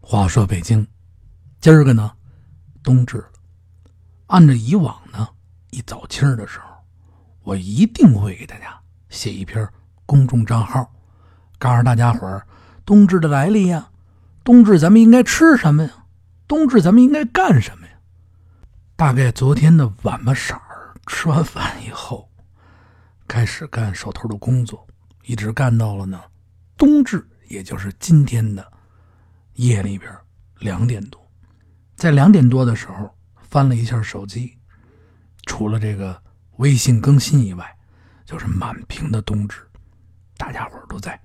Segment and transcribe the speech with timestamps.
[0.00, 0.84] 话说北京，
[1.60, 2.10] 今儿个呢，
[2.82, 3.28] 冬至了。
[4.26, 5.28] 按照以往呢，
[5.70, 6.66] 一早清儿的时候，
[7.42, 8.76] 我一定会给大家
[9.08, 9.68] 写一篇
[10.06, 10.90] 公众账号，
[11.58, 12.44] 告诉大家伙儿
[12.84, 13.88] 冬至的来历呀，
[14.42, 16.06] 冬至咱们应该吃什么呀，
[16.48, 17.92] 冬至咱们应该干什么呀。
[18.96, 22.28] 大概昨天的晚吧色儿吃完饭以后，
[23.28, 24.84] 开始干手头的工作，
[25.24, 26.20] 一直干到了呢
[26.76, 28.72] 冬至，也就是今天的。
[29.60, 30.10] 夜里边
[30.60, 31.20] 两点多，
[31.94, 34.56] 在两点多的时候翻了一下手机，
[35.44, 36.18] 除了这个
[36.56, 37.78] 微信更新以外，
[38.24, 39.60] 就是满屏的冬至，
[40.38, 41.20] 大家伙都在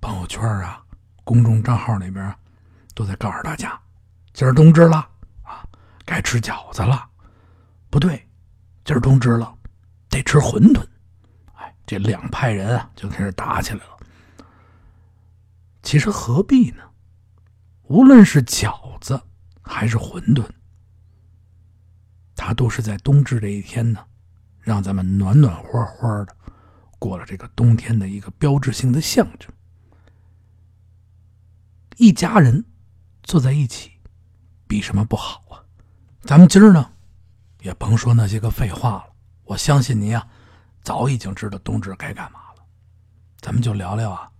[0.00, 0.82] 朋友圈啊、
[1.22, 2.34] 公众账号里边
[2.92, 3.80] 都在告诉大家，
[4.32, 5.08] 今儿冬至了
[5.44, 5.64] 啊，
[6.04, 7.08] 该吃饺子了。
[7.88, 8.28] 不对，
[8.84, 9.56] 今儿冬至了，
[10.08, 10.84] 得吃馄饨。
[11.54, 13.96] 哎，这两派人啊就开始打起来了。
[15.84, 16.82] 其实何必呢？
[17.90, 19.20] 无论是饺子
[19.62, 20.48] 还是馄饨，
[22.36, 24.06] 它都是在冬至这一天呢，
[24.60, 26.36] 让咱们暖暖和和的
[27.00, 29.52] 过了这个冬天的一个标志性的象征。
[31.96, 32.64] 一家人
[33.24, 33.90] 坐在一起，
[34.68, 35.58] 比什么不好啊？
[36.20, 36.92] 咱们今儿呢，
[37.60, 39.06] 也甭说那些个废话了。
[39.42, 40.28] 我相信您啊，
[40.80, 42.62] 早已经知道冬至该干嘛了。
[43.40, 44.30] 咱们就聊聊啊，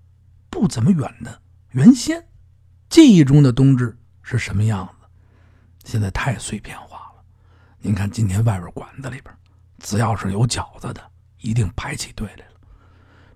[0.48, 2.24] 不怎么远的原先。
[2.91, 5.06] 记忆中的冬至是什么样子？
[5.84, 7.22] 现在太碎片化了。
[7.78, 9.32] 您看，今天外边馆子里边，
[9.78, 11.00] 只要是有饺子的，
[11.38, 12.55] 一定排起队来了。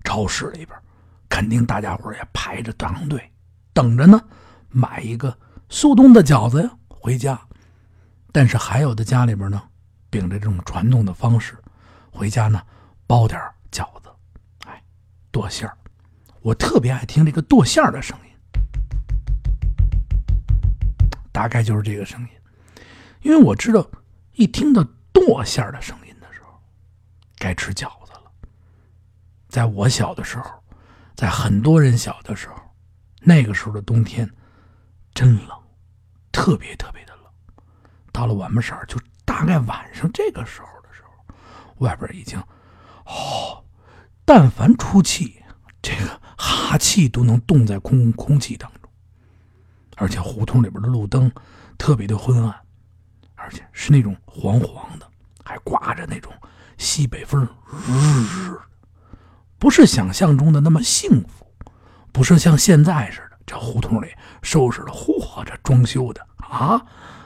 [0.03, 0.77] 超市里边，
[1.29, 3.31] 肯定大家伙也排着长队，
[3.71, 4.21] 等着呢，
[4.67, 5.35] 买一个
[5.69, 7.39] 速冻的饺子呀回家。
[8.33, 9.63] 但是还有的家里边呢，
[10.09, 11.57] 秉着这种传统的方式，
[12.11, 12.61] 回家呢
[13.07, 14.09] 包点饺子，
[14.65, 14.83] 哎，
[15.31, 15.77] 剁馅儿。
[16.41, 18.34] 我特别爱听这个剁馅儿的声音。
[21.35, 22.29] 大概就是这个声音，
[23.21, 23.85] 因为我知道，
[24.35, 26.63] 一听到剁馅的声音的时候，
[27.37, 28.31] 该吃饺子了。
[29.49, 30.49] 在我小的时候，
[31.13, 32.55] 在很多人小的时候，
[33.19, 34.25] 那个时候的冬天
[35.13, 35.49] 真冷，
[36.31, 37.25] 特别特别的冷。
[38.13, 41.35] 到了晚不色就大概晚上这个时候的时候，
[41.79, 42.39] 外边已经，
[43.07, 43.61] 哦，
[44.23, 45.43] 但凡出气，
[45.81, 48.84] 这个哈气都能冻在空空气当中。
[49.95, 51.31] 而且胡同里边的路灯
[51.77, 52.53] 特别的昏暗，
[53.35, 55.07] 而且是那种黄黄的，
[55.43, 56.31] 还刮着那种
[56.77, 57.47] 西北风，
[57.87, 58.59] 日
[59.57, 61.45] 不是想象中的那么幸福，
[62.11, 66.85] 不是像现在似的，这胡同里收拾的嚯，这装修的啊，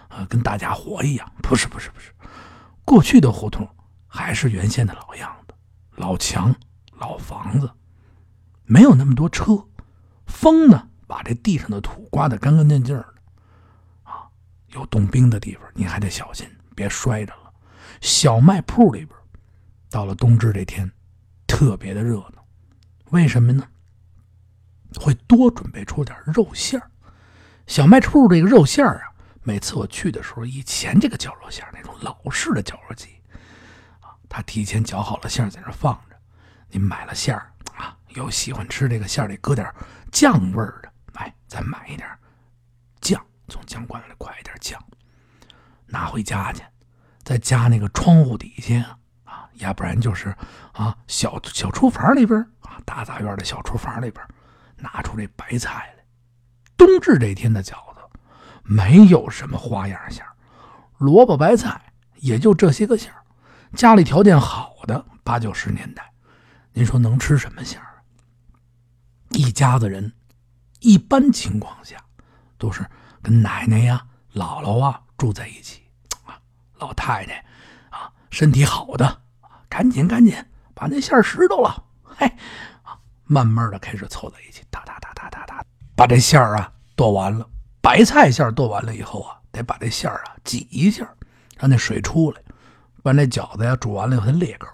[0.09, 2.13] 呃，跟大家伙一样，不是不是不是，
[2.85, 3.68] 过去的胡同
[4.08, 5.53] 还是原先的老样子，
[5.96, 6.56] 老墙
[7.00, 7.69] 老房子，
[8.66, 9.66] 没有那么多车，
[10.28, 10.89] 风呢？
[11.09, 13.14] 把这地上的土刮得干干净净的，
[14.03, 14.30] 啊，
[14.68, 17.52] 有冻冰的地方，你还得小心，别摔着了。
[18.00, 19.18] 小卖铺里边，
[19.90, 20.90] 到了冬至这天，
[21.47, 22.46] 特别的热闹。
[23.09, 23.68] 为什么呢？
[25.00, 26.92] 会多准备出点肉馅儿。
[27.66, 29.09] 小卖铺这个肉馅儿啊，
[29.41, 33.09] 每次我去的时候，以前这个绞肉馅那种老式的绞肉机，
[34.00, 36.16] 啊，他提前绞好了馅儿在那放着。
[36.70, 39.68] 你买了馅儿啊，有喜欢吃这个馅儿里搁点
[40.12, 40.89] 酱味儿的。
[41.50, 42.08] 再买一点
[43.02, 44.80] 酱，从酱罐里蒯一点酱，
[45.88, 46.64] 拿回家去，
[47.24, 50.34] 再加那个窗户底下啊，要不然就是
[50.74, 54.24] 啊小小厨房里边啊，大杂院的小厨房里边，
[54.78, 56.06] 拿出这白菜来。
[56.78, 58.00] 冬至这天的饺子
[58.64, 60.24] 没有什么花样馅
[60.98, 63.12] 萝卜白菜也就这些个馅
[63.74, 66.14] 家里条件好的八九十年代，
[66.74, 68.04] 您说能吃什么馅儿？
[69.32, 70.14] 一家子人。
[70.79, 71.97] 一般情况下，
[72.57, 72.85] 都是
[73.22, 75.84] 跟奶奶呀、姥姥啊住在一起
[76.25, 76.40] 啊。
[76.78, 77.45] 老太太
[77.90, 79.22] 啊，身体好的
[79.67, 80.35] 赶紧赶紧
[80.73, 82.25] 把那馅拾到了，嘿
[82.84, 87.47] 啊，慢慢的开始凑在一起，哒哒哒哒哒哒，把这馅儿啊剁完了。
[87.81, 91.09] 白菜馅剁完了以后啊，得把这馅儿啊挤一下，
[91.58, 92.41] 让那水出来，
[93.03, 94.67] 把那饺子呀煮完了以后它裂口。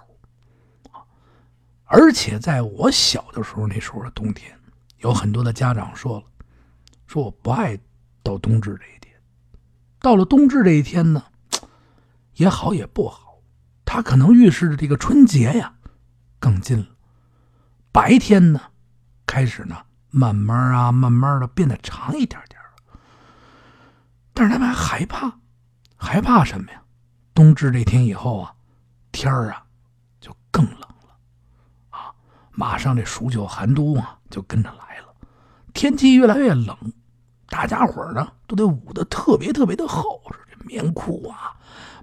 [1.84, 4.56] 而且在我小的时候，那时候的冬天。
[4.98, 6.24] 有很多的家长说了，
[7.06, 7.78] 说我不爱
[8.22, 9.14] 到冬至这一天。
[10.00, 11.24] 到了冬至这一天呢，
[12.34, 13.38] 也好也不好，
[13.84, 15.74] 它可能预示着这个春节呀
[16.38, 16.86] 更近了。
[17.92, 18.60] 白天呢，
[19.26, 19.76] 开始呢
[20.10, 22.60] 慢慢啊慢慢的变得长一点点
[24.32, 25.38] 但是他们还害怕，
[25.96, 26.82] 害怕什么呀？
[27.34, 28.54] 冬至这天以后啊，
[29.12, 29.64] 天儿啊
[30.20, 31.16] 就更冷了
[31.90, 32.12] 啊，
[32.50, 35.06] 马上这数九寒冬啊就跟着来了。
[35.72, 36.76] 天气越来越冷，
[37.48, 41.54] 大家伙呢都得捂得特别特别的厚实，这棉裤啊、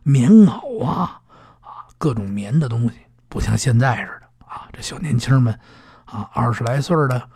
[0.03, 1.21] 棉袄啊
[1.61, 2.95] 啊，各种棉的东西，
[3.29, 5.57] 不像现在似的啊，这小年轻们
[6.05, 7.29] 啊，二十来岁的、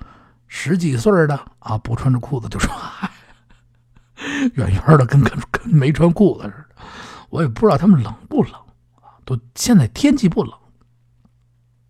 [0.47, 2.71] 十几岁的啊，不穿着裤子就说，
[4.53, 6.85] 远远的跟跟跟没穿裤子似的。
[7.29, 8.53] 我也不知道他们冷不冷
[9.01, 10.53] 啊，都现在天气不冷，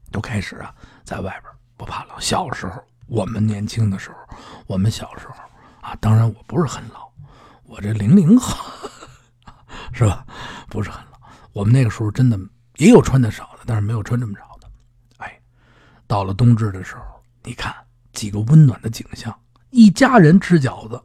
[0.09, 0.73] 都开始啊，
[1.03, 2.15] 在外边不怕冷。
[2.19, 4.17] 小时候，我们年轻的时候，
[4.65, 5.35] 我们小时候
[5.81, 7.09] 啊，当然我不是很老，
[7.63, 8.57] 我这零零后
[9.93, 10.25] 是吧？
[10.67, 11.17] 不是很老。
[11.53, 12.37] 我们那个时候真的
[12.75, 14.67] 也有穿的少的，但是没有穿这么少的。
[15.17, 15.39] 哎，
[16.05, 17.01] 到了冬至的时候，
[17.43, 17.73] 你看
[18.11, 19.33] 几个温暖的景象，
[19.69, 20.95] 一家人吃饺子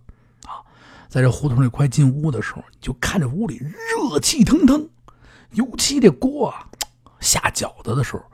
[0.46, 0.60] 啊。
[1.08, 4.88] 在这胡同里快进屋的时候，你就看着屋里热气腾腾，
[5.52, 6.66] 尤其这锅啊，
[7.20, 8.24] 下饺子的时候，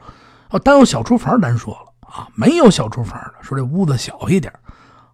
[0.49, 4.53] 啊，单有小厨房难说了啊，没有小厨房的，说这屋子小一点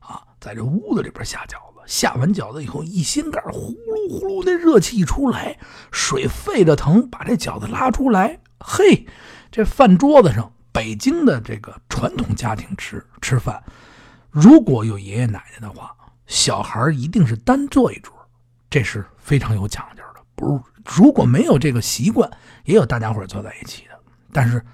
[0.00, 5.58] 啊，在这屋子里边下饺子，下完饺子以后一掀盖，呼噜呼噜那热气一出来，
[5.90, 9.06] 水沸的疼，把这饺子拉出来，嘿，
[9.50, 13.62] 这饭桌子上，北京的这个传统家庭吃吃饭，
[14.30, 15.94] 如果有爷爷奶奶的话。
[16.26, 18.10] 小孩一定是单坐一桌，
[18.70, 20.22] 这是非常有讲究的。
[20.34, 20.62] 不是，
[20.98, 22.30] 如果没有这个习惯，
[22.64, 23.90] 也有大家伙坐在一起的。
[24.32, 24.64] 但是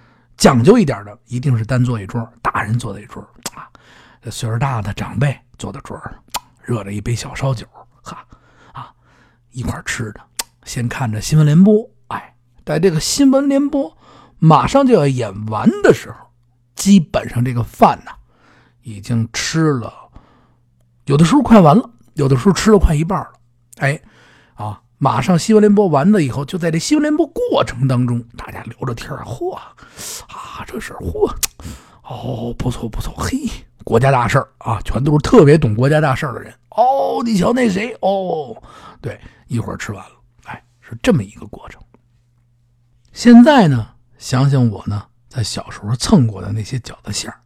[0.41, 3.21] 讲究一点的，一定是单坐一桌，大人坐在一桌
[3.55, 3.69] 啊。
[4.23, 6.15] 这岁数大的长辈坐在桌上，
[6.63, 7.67] 热着一杯小烧酒，
[8.03, 8.25] 哈
[8.73, 8.91] 啊，
[9.51, 10.21] 一块吃着，
[10.65, 11.87] 先看着新闻联播。
[12.09, 12.35] 哎，
[12.65, 13.95] 在这个新闻联播
[14.39, 16.17] 马上就要演完的时候，
[16.75, 18.11] 基本上这个饭呢，
[18.81, 19.93] 已经吃了。
[21.05, 23.33] 有的时候快完了，有的时候吃了快一半了，
[23.77, 24.01] 哎，
[24.55, 29.59] 啊，马上新闻联播完了以后，就在这新闻联播过程当中，大家聊着天嚯，
[30.65, 31.33] 这事嚯，
[32.03, 33.49] 哦，不错不错，嘿，
[33.85, 36.53] 国家大事儿啊，全都是特别懂国家大事儿的人。
[36.71, 38.57] 哦，你瞧那谁，哦，
[39.01, 40.13] 对，一会儿吃完了，
[40.45, 41.81] 哎，是这么一个过程。
[43.13, 47.41] 现在呢，想想我呢，在小时候蹭过的那些饺子馅儿，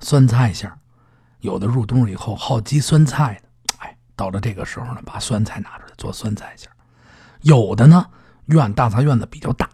[0.00, 0.78] 酸菜馅儿。
[1.40, 6.74] 有的入冬了以后好积酸菜的，哎，到了这个时候呢，把酸菜拿出来做酸菜馅儿
[7.42, 8.06] 有的呢，
[8.46, 9.68] 院大杂院子比较大，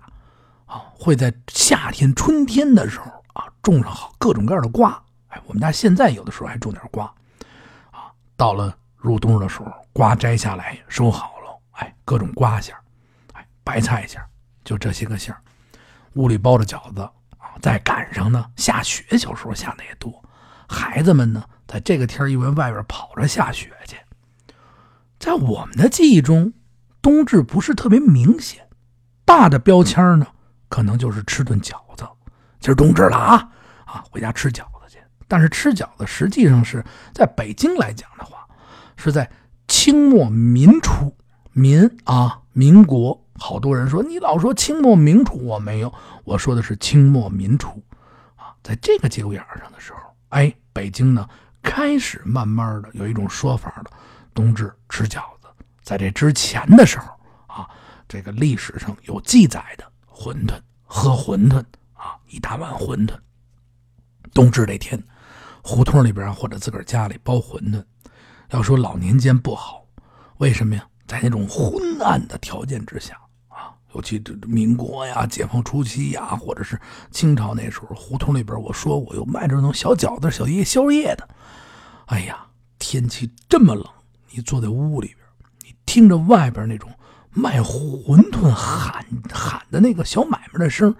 [0.70, 5.02] 啊，会在夏天、春天的时候啊，种上好各种各样的瓜。
[5.28, 7.04] 哎，我们家现在有的时候还种点瓜，
[7.90, 12.72] 啊，到了入冬的时候，瓜摘下来收好了，哎，各种瓜馅
[13.32, 14.22] 哎，白菜馅
[14.62, 15.34] 就这些个馅
[16.14, 17.02] 屋里包着饺子
[17.38, 20.22] 啊，再赶上呢下雪，小时候下的也多，
[20.68, 21.44] 孩子们呢。
[21.66, 23.96] 在这个天因为外边跑着下雪去，
[25.20, 26.52] 在我们的记忆中，
[27.00, 28.66] 冬至不是特别明显，
[29.24, 30.26] 大的标签呢，
[30.70, 32.08] 可能就是吃顿饺子。
[32.60, 33.48] 今儿冬至了啊，
[33.84, 34.98] 啊，回家吃饺子去。
[35.28, 36.82] 但是吃饺子实际上是
[37.12, 38.48] 在北京来讲的话，
[38.96, 39.30] 是在
[39.68, 41.14] 清末民初，
[41.52, 43.22] 民啊，民国。
[43.34, 45.92] 好多人说你老说清末民初，我没有，
[46.24, 47.82] 我说的是清末民初
[48.36, 49.98] 啊，在这个节骨眼上的时候，
[50.30, 51.28] 哎，北京呢。
[51.62, 53.90] 开始慢慢的有一种说法了，
[54.32, 55.48] 冬至吃饺子。
[55.82, 57.08] 在这之前的时候
[57.46, 57.68] 啊，
[58.08, 59.89] 这个历史上有记载的
[60.20, 60.52] 馄饨，
[60.84, 61.64] 喝馄饨
[61.94, 63.14] 啊，一大碗馄饨。
[64.34, 65.02] 冬至那天，
[65.62, 67.82] 胡同里边或者自个儿家里包馄饨。
[68.50, 69.86] 要说老年间不好，
[70.36, 70.86] 为什么呀？
[71.06, 73.18] 在那种昏暗的条件之下
[73.48, 76.78] 啊，尤其这民国呀、解放初期呀，或者是
[77.10, 81.26] 清朝那时候，胡同里边我说过有卖这种小饺子、小夜宵夜的。
[82.08, 82.46] 哎呀，
[82.78, 83.82] 天气这么冷，
[84.28, 85.18] 你坐在屋里边，
[85.64, 86.92] 你听着外边那种
[87.32, 90.94] 卖馄饨喊喊的那个小买卖的声，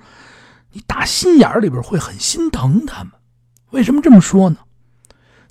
[0.72, 3.12] 你打心眼里边会很心疼他们。
[3.70, 4.58] 为什么这么说呢？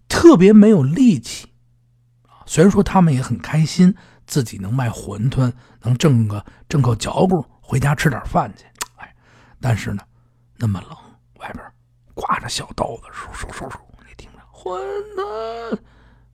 [0.08, 1.48] 特别没有力气。
[2.46, 3.96] 虽然说他们也很开心，
[4.26, 8.66] 自己能卖馄饨，能挣个挣口嚼骨，回家吃点饭去。
[8.96, 9.16] 哎，
[9.62, 10.02] 但是呢，
[10.58, 10.98] 那么冷，
[11.40, 11.64] 外边
[12.14, 13.80] 挂着小刀子，嗖嗖嗖嗖。
[14.62, 14.78] 馄
[15.16, 15.80] 饨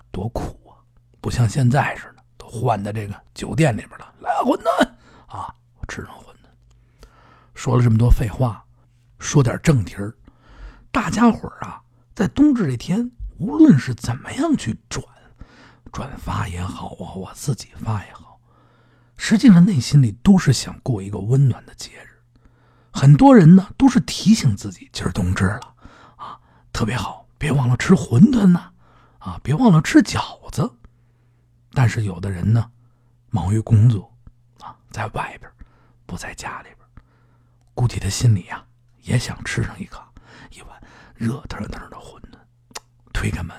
[0.10, 0.82] 多苦啊，
[1.22, 2.15] 不像现在似的，
[2.60, 4.14] 换在这个酒店里边了。
[4.20, 4.88] 来馄饨
[5.28, 7.08] 啊，我吃上馄饨。
[7.54, 8.64] 说了这么多废话，
[9.20, 10.16] 说点正题儿。
[10.92, 11.82] 大家伙儿啊，
[12.14, 15.06] 在冬至这天，无论是怎么样去转
[15.92, 18.40] 转发也好啊，我自己发也好，
[19.18, 22.22] 实际上内心里都是想过一个温暖的节日。
[22.92, 25.74] 很多人呢，都是提醒自己，今儿冬至了
[26.16, 26.40] 啊，
[26.72, 27.24] 特别好。
[27.38, 28.72] 别忘了吃馄饨呢，
[29.20, 30.72] 啊，别忘了吃饺子。
[31.76, 32.72] 但是有的人呢，
[33.30, 34.10] 忙于工作，
[34.62, 35.52] 啊，在外边，
[36.06, 36.80] 不在家里边，
[37.74, 38.66] 估计他心里呀
[39.02, 40.02] 也想吃上一个
[40.52, 40.82] 一碗
[41.14, 42.38] 热腾腾的馄饨。
[43.14, 43.54] 推开门，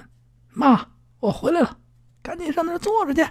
[0.51, 0.89] 妈，
[1.21, 1.79] 我回来了，
[2.23, 3.23] 赶紧上那儿坐着去，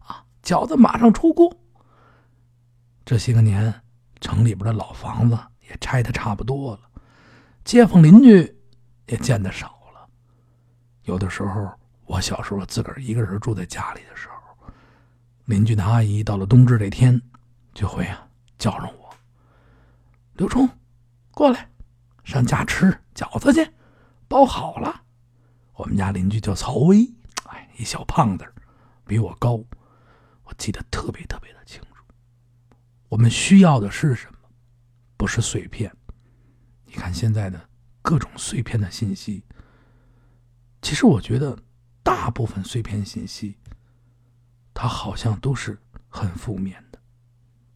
[0.00, 1.56] 啊，饺子马上出锅。
[3.04, 3.82] 这些个年，
[4.20, 5.38] 城里边的老房子
[5.68, 6.90] 也拆的差不多了，
[7.64, 8.60] 街坊邻居
[9.06, 10.08] 也见得少了。
[11.02, 11.72] 有的时候，
[12.06, 14.34] 我小时候自个儿一个人住在家里的时候，
[15.46, 17.20] 邻居的阿姨到了冬至这天，
[17.72, 19.14] 就会啊叫上我
[20.34, 20.68] ：“刘冲，
[21.32, 21.70] 过来，
[22.22, 23.70] 上家吃饺子去，
[24.28, 25.02] 包好了。”
[25.74, 27.12] 我们家邻居叫曹威，
[27.46, 28.46] 哎，一小胖子，
[29.06, 29.54] 比我高，
[30.44, 32.04] 我记得特别特别的清楚。
[33.08, 34.38] 我们需要的是什么？
[35.16, 35.92] 不是碎片。
[36.86, 37.68] 你看现在的
[38.02, 39.42] 各种碎片的信息，
[40.80, 41.58] 其实我觉得
[42.04, 43.56] 大部分碎片信息，
[44.72, 45.76] 它好像都是
[46.08, 46.98] 很负面的，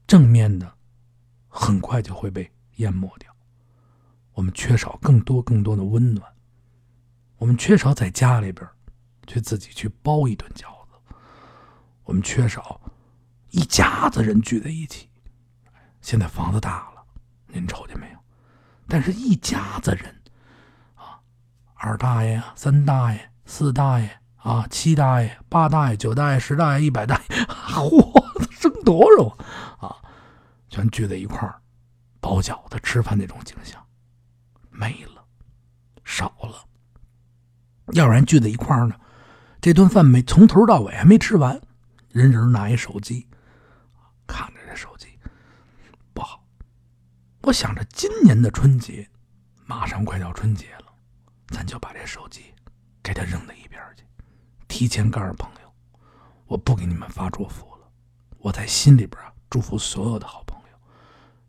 [0.07, 0.73] 正面的
[1.49, 3.35] 很快就会被淹没掉。
[4.35, 6.33] 我们缺少更多更多的温暖。
[7.39, 8.69] 我们缺少在家里边
[9.27, 11.15] 去自己去包一顿饺子，
[12.05, 12.81] 我们缺少
[13.51, 15.09] 一家子人聚在一起。
[16.01, 17.05] 现在房子大了，
[17.47, 18.19] 您瞅见没有？
[18.87, 20.23] 但是一家子人
[20.95, 21.21] 啊，
[21.75, 29.27] 二大爷、三大爷、四大爷啊，七大爷、八大爷、九大爷、十大爷、一百大爷， 嚯，生多少
[29.85, 29.97] 啊？
[30.69, 31.61] 全聚在一块儿
[32.21, 33.83] 包饺子、吃饭那种景象
[34.71, 35.25] 没了，
[36.05, 36.67] 少了。
[37.95, 38.95] 要不然聚在一块儿呢，
[39.63, 41.59] 这顿饭没从头到尾还没吃完，
[42.11, 43.27] 人人拿一手机，
[44.27, 45.09] 看着这手机
[46.13, 46.45] 不好。
[47.45, 49.09] 我想着今年的春节
[49.65, 50.93] 马上快到春节了，
[51.49, 52.55] 咱就把这手机
[53.09, 54.05] 给他扔到一边去，
[54.69, 55.73] 提前告诉朋友，
[56.45, 57.89] 我不给你们发祝福了。
[58.37, 60.77] 我在心里边啊祝福所有的好朋友，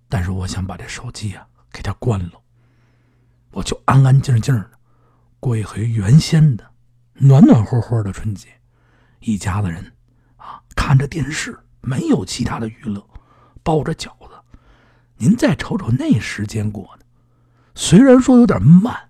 [0.07, 2.41] 但是我想把这手机啊给他关了，
[3.51, 4.71] 我就安安静静的。
[5.41, 6.65] 过一回原先的
[7.13, 8.47] 暖暖和和的春节，
[9.19, 9.93] 一家子人
[10.37, 13.05] 啊看着电视，没有其他的娱乐，
[13.63, 14.41] 包着饺子。
[15.17, 17.05] 您再瞅瞅那时间过的，
[17.75, 19.09] 虽然说有点慢，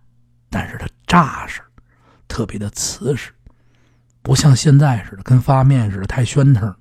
[0.50, 1.62] 但是它扎实，
[2.30, 3.34] 特别的瓷实，
[4.22, 6.78] 不像现在似的跟发面似的太喧腾了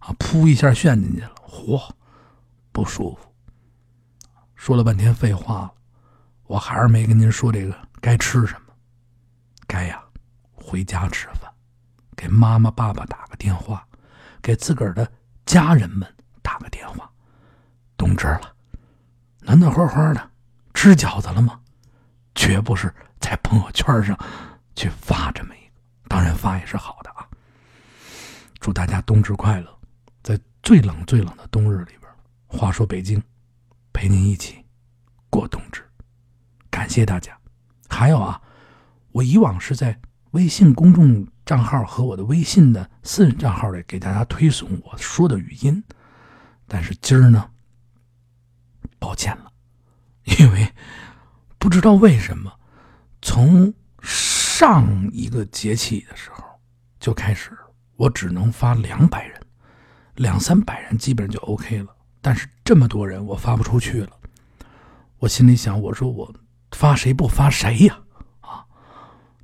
[0.00, 0.12] 啊！
[0.18, 1.88] 噗一下炫进去了，嚯，
[2.72, 3.32] 不舒服。
[4.56, 5.72] 说了半天废话了，
[6.44, 8.74] 我还是没跟您说这个该吃什么。
[9.68, 10.02] 该呀，
[10.52, 11.52] 回家吃饭，
[12.16, 13.86] 给妈妈、爸爸打个电话，
[14.42, 15.08] 给自个儿的
[15.44, 16.12] 家人们
[16.42, 17.08] 打个电话。
[17.96, 18.54] 冬至了，
[19.40, 20.30] 暖暖和和的，
[20.74, 21.60] 吃饺子了吗？
[22.34, 24.18] 绝不是在朋友圈上
[24.76, 25.72] 去发这么一个，
[26.06, 27.26] 当然发也是好的啊。
[28.60, 29.78] 祝大家冬至快乐！
[30.22, 32.02] 在最冷最冷的冬日里边，
[32.46, 33.20] 话说北京，
[33.92, 34.64] 陪您一起
[35.30, 35.82] 过冬至。
[36.70, 37.36] 感谢大家，
[37.88, 38.40] 还有啊。
[39.12, 39.98] 我以往是在
[40.32, 45.82] 微信公众账号和我的微信的私人账号里给大家推送我说的语音，
[46.66, 47.50] 但是今儿呢，
[48.98, 49.50] 抱歉了，
[50.38, 50.70] 因为
[51.58, 52.58] 不知道为什么，
[53.22, 53.72] 从
[54.58, 56.42] 上一个节气的时候
[56.98, 57.54] 就开始，
[57.96, 59.38] 我只能发两百人，
[60.14, 64.18] 两三百人基本上就 OK 了，但是这么多人我发不出去了，
[65.18, 66.34] 我心里想，我说我
[66.70, 67.98] 发谁不发谁呀？
[68.40, 68.64] 啊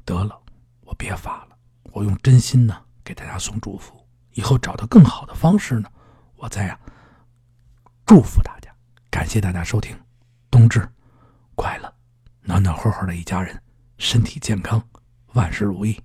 [0.06, 0.34] 得了，
[0.80, 1.48] 我别发了，
[1.92, 3.94] 我用真心呢给大家送祝福。
[4.32, 5.90] 以后找到更好的方式呢，
[6.36, 6.80] 我再呀
[8.06, 8.74] 祝福大家。
[9.10, 9.94] 感谢大家收听，
[10.50, 10.88] 冬至
[11.54, 11.94] 快乐，
[12.40, 13.62] 暖暖和和的一家人，
[13.98, 14.82] 身体健康，
[15.34, 15.98] 万事如意。